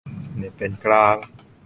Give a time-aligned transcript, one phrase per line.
[0.37, 1.17] เน็ตเป็นกลาง